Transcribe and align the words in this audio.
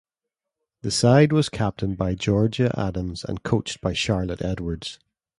The 0.81 0.89
side 0.89 1.31
was 1.31 1.47
captained 1.47 1.95
by 1.95 2.15
Georgia 2.15 2.73
Adams 2.75 3.23
and 3.23 3.43
coached 3.43 3.81
by 3.81 3.93
Charlotte 3.93 4.41
Edwards. 4.41 4.97